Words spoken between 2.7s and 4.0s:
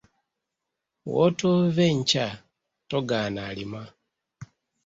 togaana alima.